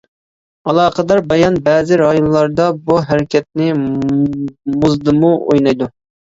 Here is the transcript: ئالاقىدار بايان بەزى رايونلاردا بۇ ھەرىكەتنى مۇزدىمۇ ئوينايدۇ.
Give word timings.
ئالاقىدار 0.71 1.21
بايان 1.33 1.59
بەزى 1.67 1.99
رايونلاردا 2.03 2.67
بۇ 2.89 2.99
ھەرىكەتنى 3.11 3.71
مۇزدىمۇ 4.81 5.35
ئوينايدۇ. 5.39 5.95